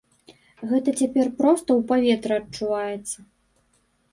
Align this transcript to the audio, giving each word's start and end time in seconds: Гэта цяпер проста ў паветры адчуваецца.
Гэта 0.69 0.93
цяпер 1.01 1.29
проста 1.41 1.69
ў 1.81 1.87
паветры 1.91 2.33
адчуваецца. 2.41 3.17